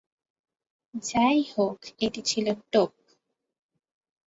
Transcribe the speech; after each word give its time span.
যাইহোক 1.03 1.79
এটি 1.99 2.21
ছিল 2.21 2.45
টোপ। 2.71 2.91